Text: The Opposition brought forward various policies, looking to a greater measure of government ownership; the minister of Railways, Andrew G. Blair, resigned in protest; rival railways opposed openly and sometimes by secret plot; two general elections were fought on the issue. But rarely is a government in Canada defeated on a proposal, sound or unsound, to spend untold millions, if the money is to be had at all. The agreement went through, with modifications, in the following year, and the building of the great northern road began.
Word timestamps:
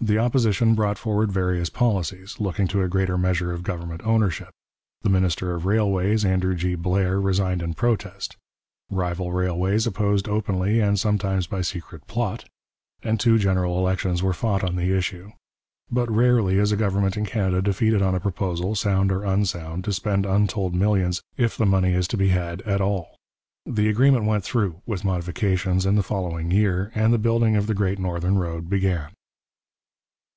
The 0.00 0.18
Opposition 0.18 0.74
brought 0.74 0.98
forward 0.98 1.32
various 1.32 1.70
policies, 1.70 2.38
looking 2.38 2.68
to 2.68 2.82
a 2.82 2.88
greater 2.88 3.16
measure 3.16 3.52
of 3.52 3.62
government 3.62 4.02
ownership; 4.04 4.50
the 5.00 5.08
minister 5.08 5.54
of 5.54 5.64
Railways, 5.64 6.26
Andrew 6.26 6.54
G. 6.54 6.74
Blair, 6.74 7.18
resigned 7.18 7.62
in 7.62 7.72
protest; 7.72 8.36
rival 8.90 9.32
railways 9.32 9.86
opposed 9.86 10.28
openly 10.28 10.78
and 10.78 10.98
sometimes 11.00 11.46
by 11.46 11.62
secret 11.62 12.06
plot; 12.06 12.44
two 13.16 13.38
general 13.38 13.78
elections 13.78 14.22
were 14.22 14.34
fought 14.34 14.62
on 14.62 14.76
the 14.76 14.92
issue. 14.94 15.30
But 15.90 16.10
rarely 16.10 16.58
is 16.58 16.70
a 16.70 16.76
government 16.76 17.16
in 17.16 17.24
Canada 17.24 17.62
defeated 17.62 18.02
on 18.02 18.14
a 18.14 18.20
proposal, 18.20 18.74
sound 18.74 19.10
or 19.10 19.24
unsound, 19.24 19.84
to 19.84 19.92
spend 19.94 20.26
untold 20.26 20.74
millions, 20.74 21.22
if 21.38 21.56
the 21.56 21.64
money 21.64 21.94
is 21.94 22.06
to 22.08 22.18
be 22.18 22.28
had 22.28 22.60
at 22.68 22.82
all. 22.82 23.16
The 23.64 23.88
agreement 23.88 24.26
went 24.26 24.44
through, 24.44 24.82
with 24.84 25.02
modifications, 25.02 25.86
in 25.86 25.94
the 25.94 26.02
following 26.02 26.50
year, 26.50 26.92
and 26.94 27.10
the 27.10 27.16
building 27.16 27.56
of 27.56 27.66
the 27.68 27.74
great 27.74 27.98
northern 27.98 28.36
road 28.36 28.68
began. 28.68 29.08